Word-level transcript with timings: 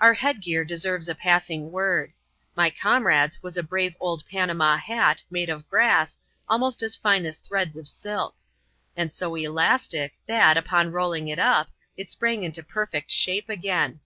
Our 0.00 0.14
headgear 0.14 0.64
deserves 0.64 1.06
a 1.06 1.14
passing 1.14 1.70
word. 1.70 2.14
My 2.56 2.70
comrade's 2.70 3.42
was 3.42 3.58
a 3.58 3.62
brave 3.62 3.94
old 4.00 4.24
Panama 4.26 4.78
hat, 4.78 5.22
made 5.30 5.50
of 5.50 5.68
grass, 5.68 6.16
almost 6.48 6.82
as. 6.82 6.96
fine 6.96 7.26
as 7.26 7.40
threads 7.40 7.76
of 7.76 7.86
silk; 7.86 8.36
and 8.96 9.12
so 9.12 9.34
elastic, 9.34 10.14
that, 10.26 10.56
upon 10.56 10.92
rolling 10.92 11.28
it 11.28 11.38
up, 11.38 11.68
it 11.94 12.10
sprang 12.10 12.42
into 12.42 12.62
perfect 12.62 13.10
shape 13.10 13.50
again. 13.50 14.00